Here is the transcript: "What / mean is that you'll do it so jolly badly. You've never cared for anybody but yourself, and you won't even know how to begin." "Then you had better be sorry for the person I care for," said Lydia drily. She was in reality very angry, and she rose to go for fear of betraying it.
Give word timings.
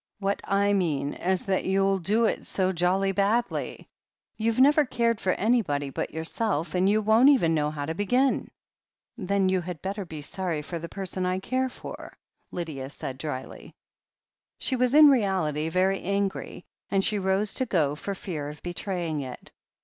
"What 0.17 0.41
/ 0.47 0.49
mean 0.75 1.13
is 1.13 1.45
that 1.45 1.63
you'll 1.63 1.99
do 1.99 2.25
it 2.25 2.47
so 2.47 2.71
jolly 2.71 3.11
badly. 3.11 3.87
You've 4.35 4.59
never 4.59 4.83
cared 4.83 5.21
for 5.21 5.33
anybody 5.33 5.91
but 5.91 6.09
yourself, 6.11 6.73
and 6.73 6.89
you 6.89 7.03
won't 7.03 7.29
even 7.29 7.53
know 7.53 7.69
how 7.69 7.85
to 7.85 7.93
begin." 7.93 8.49
"Then 9.15 9.47
you 9.47 9.61
had 9.61 9.79
better 9.83 10.03
be 10.03 10.23
sorry 10.23 10.63
for 10.63 10.79
the 10.79 10.89
person 10.89 11.23
I 11.27 11.37
care 11.37 11.69
for," 11.69 12.09
said 12.17 12.17
Lydia 12.49 12.89
drily. 13.15 13.75
She 14.57 14.75
was 14.75 14.95
in 14.95 15.07
reality 15.11 15.69
very 15.69 16.01
angry, 16.01 16.65
and 16.89 17.03
she 17.03 17.19
rose 17.19 17.53
to 17.53 17.67
go 17.67 17.93
for 17.93 18.15
fear 18.15 18.49
of 18.49 18.63
betraying 18.63 19.21
it. 19.21 19.51